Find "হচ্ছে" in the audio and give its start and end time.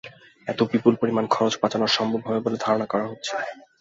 3.07-3.33